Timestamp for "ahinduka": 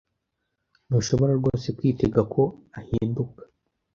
2.79-3.41